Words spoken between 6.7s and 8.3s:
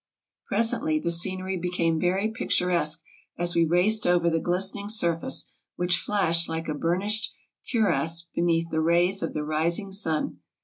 bur nished cuirass